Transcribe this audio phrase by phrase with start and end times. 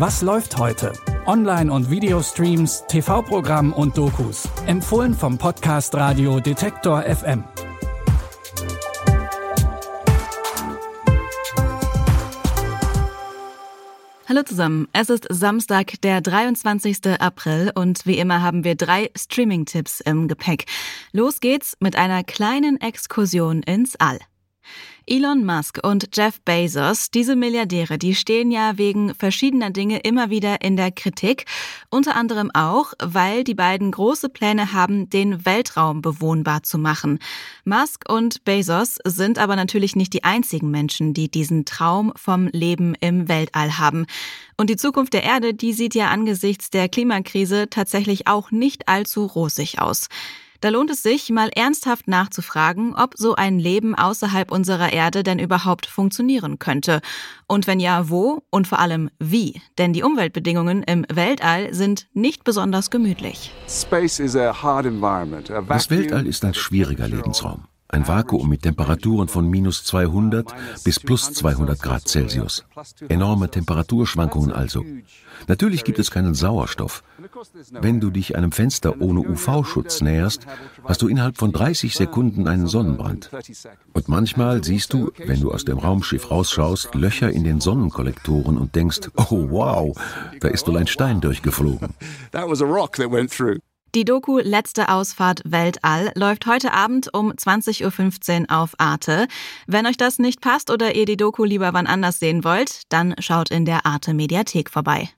[0.00, 0.94] Was läuft heute?
[1.26, 4.48] Online- und Videostreams, TV-Programm und Dokus.
[4.64, 7.44] Empfohlen vom Podcast Radio Detektor FM.
[14.26, 17.20] Hallo zusammen, es ist Samstag, der 23.
[17.20, 20.64] April und wie immer haben wir drei Streaming-Tipps im Gepäck.
[21.12, 24.18] Los geht's mit einer kleinen Exkursion ins All.
[25.06, 30.60] Elon Musk und Jeff Bezos, diese Milliardäre, die stehen ja wegen verschiedener Dinge immer wieder
[30.62, 31.46] in der Kritik.
[31.90, 37.18] Unter anderem auch, weil die beiden große Pläne haben, den Weltraum bewohnbar zu machen.
[37.64, 42.94] Musk und Bezos sind aber natürlich nicht die einzigen Menschen, die diesen Traum vom Leben
[43.00, 44.06] im Weltall haben.
[44.56, 49.24] Und die Zukunft der Erde, die sieht ja angesichts der Klimakrise tatsächlich auch nicht allzu
[49.24, 50.08] rosig aus.
[50.60, 55.38] Da lohnt es sich, mal ernsthaft nachzufragen, ob so ein Leben außerhalb unserer Erde denn
[55.38, 57.00] überhaupt funktionieren könnte.
[57.46, 59.60] Und wenn ja, wo und vor allem wie.
[59.78, 63.52] Denn die Umweltbedingungen im Weltall sind nicht besonders gemütlich.
[63.66, 63.90] Das
[65.90, 67.64] Weltall ist ein schwieriger Lebensraum.
[67.92, 70.46] Ein Vakuum mit Temperaturen von minus 200
[70.84, 72.64] bis plus 200 Grad Celsius.
[73.08, 74.84] Enorme Temperaturschwankungen also.
[75.48, 77.02] Natürlich gibt es keinen Sauerstoff.
[77.72, 80.46] Wenn du dich einem Fenster ohne UV-Schutz näherst,
[80.84, 83.30] hast du innerhalb von 30 Sekunden einen Sonnenbrand.
[83.92, 88.76] Und manchmal siehst du, wenn du aus dem Raumschiff rausschaust, Löcher in den Sonnenkollektoren und
[88.76, 89.96] denkst, oh wow,
[90.40, 91.94] da ist wohl ein Stein durchgeflogen.
[93.96, 99.26] Die Doku Letzte Ausfahrt Weltall läuft heute Abend um 20.15 Uhr auf Arte.
[99.66, 103.16] Wenn euch das nicht passt oder ihr die Doku lieber wann anders sehen wollt, dann
[103.18, 105.08] schaut in der Arte Mediathek vorbei.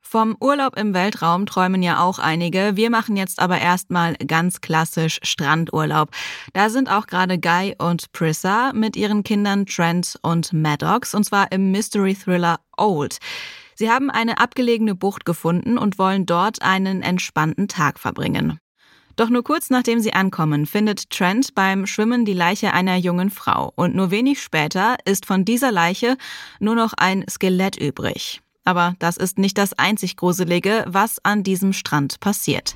[0.00, 2.72] Vom Urlaub im Weltraum träumen ja auch einige.
[2.74, 6.10] Wir machen jetzt aber erstmal ganz klassisch Strandurlaub.
[6.52, 11.52] Da sind auch gerade Guy und Prissa mit ihren Kindern Trent und Maddox und zwar
[11.52, 13.18] im Mystery Thriller Old.
[13.78, 18.58] Sie haben eine abgelegene Bucht gefunden und wollen dort einen entspannten Tag verbringen.
[19.14, 23.72] Doch nur kurz nachdem sie ankommen, findet Trent beim Schwimmen die Leiche einer jungen Frau
[23.76, 26.16] und nur wenig später ist von dieser Leiche
[26.58, 28.42] nur noch ein Skelett übrig.
[28.64, 32.74] Aber das ist nicht das einzig Gruselige, was an diesem Strand passiert.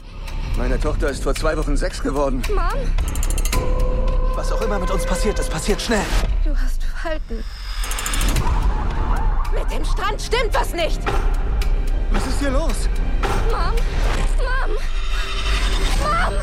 [0.56, 2.42] Meine Tochter ist vor zwei Wochen sechs geworden.
[2.48, 4.36] Mom?
[4.36, 6.06] Was auch immer mit uns passiert, es passiert schnell.
[6.44, 7.42] Du hast Falten.
[9.54, 11.00] Mit dem Strand stimmt was nicht.
[12.10, 12.88] Was ist hier los?
[13.50, 13.74] Mom?
[14.38, 14.76] Mom?
[16.00, 16.34] Mom!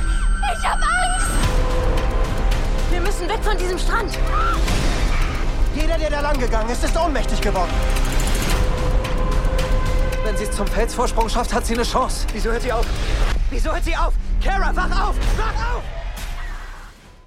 [0.53, 1.31] Ich hab Angst!
[2.91, 4.17] Wir müssen weg von diesem Strand.
[5.75, 7.71] Jeder, der da lang gegangen ist, ist ohnmächtig geworden.
[10.23, 12.27] Wenn sie es zum Felsvorsprung schafft, hat sie eine Chance.
[12.33, 12.85] Wieso hört sie auf?
[13.49, 14.13] Wieso hört sie auf?
[14.43, 15.15] Kara, wach auf!
[15.37, 15.98] Wach auf!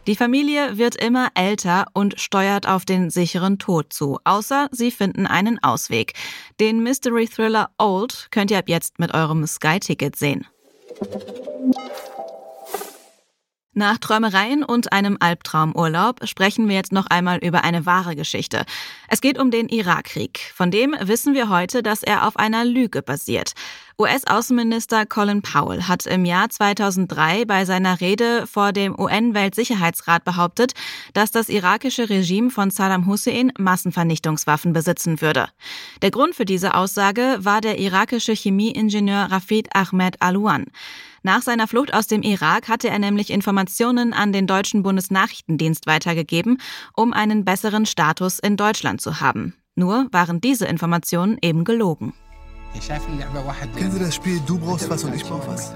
[0.09, 5.29] Die Familie wird immer älter und steuert auf den sicheren Tod zu, außer sie finden
[5.29, 6.15] einen Ausweg.
[6.59, 10.45] Den Mystery Thriller Old könnt ihr ab jetzt mit eurem Sky-Ticket sehen.
[13.75, 18.67] Nach Träumereien und einem Albtraumurlaub sprechen wir jetzt noch einmal über eine wahre Geschichte.
[19.09, 20.53] Es geht um den Irakkrieg.
[20.55, 23.53] Von dem wissen wir heute, dass er auf einer Lüge basiert.
[23.99, 30.73] US-Außenminister Colin Powell hat im Jahr 2003 bei seiner Rede vor dem UN-Weltsicherheitsrat behauptet,
[31.15, 35.49] dass das irakische Regime von Saddam Hussein Massenvernichtungswaffen besitzen würde.
[36.03, 40.67] Der Grund für diese Aussage war der irakische Chemieingenieur Rafid Ahmed Alouan.
[41.23, 46.61] Nach seiner Flucht aus dem Irak hatte er nämlich Informationen an den deutschen Bundesnachrichtendienst weitergegeben,
[46.97, 49.55] um einen besseren Status in Deutschland zu haben.
[49.77, 52.13] Nur waren diese Informationen eben gelogen.
[53.77, 55.73] Kennen Sie das Spiel Du brauchst was und ich brauch was?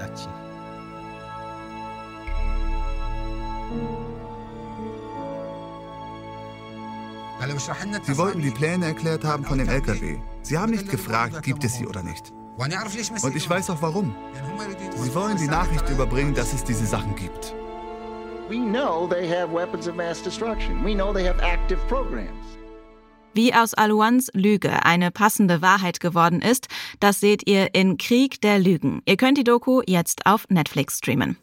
[8.03, 10.17] Sie wollten die Pläne erklärt haben von dem LKW.
[10.41, 12.33] Sie haben nicht gefragt, gibt es sie oder nicht.
[12.57, 14.15] Und ich weiß auch warum.
[14.95, 17.53] Sie wollen die Nachricht überbringen, dass es diese Sachen gibt.
[23.33, 26.67] Wie aus Aluans Lüge eine passende Wahrheit geworden ist,
[26.99, 29.03] das seht ihr in Krieg der Lügen.
[29.05, 31.37] Ihr könnt die Doku jetzt auf Netflix streamen.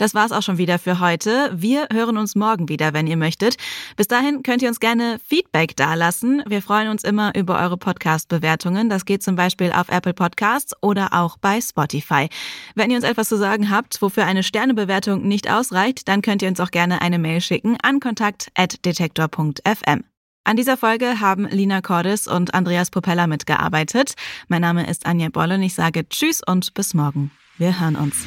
[0.00, 1.50] Das war's auch schon wieder für heute.
[1.54, 3.56] Wir hören uns morgen wieder, wenn ihr möchtet.
[3.96, 6.42] Bis dahin könnt ihr uns gerne Feedback dalassen.
[6.48, 8.88] Wir freuen uns immer über eure Podcast-Bewertungen.
[8.88, 12.30] Das geht zum Beispiel auf Apple Podcasts oder auch bei Spotify.
[12.74, 16.48] Wenn ihr uns etwas zu sagen habt, wofür eine Sternebewertung nicht ausreicht, dann könnt ihr
[16.48, 20.04] uns auch gerne eine Mail schicken an kontakt.detektor.fm.
[20.44, 24.14] An dieser Folge haben Lina Cordes und Andreas Popella mitgearbeitet.
[24.48, 27.32] Mein Name ist Anja Boll und ich sage Tschüss und bis morgen.
[27.58, 28.26] Wir hören uns.